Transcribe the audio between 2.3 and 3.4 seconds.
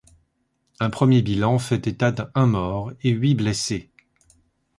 un mort et huit